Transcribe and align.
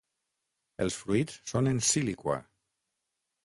Els 0.85 0.97
fruits 1.01 1.37
són 1.53 1.71
en 1.75 1.85
síliqua. 1.91 2.41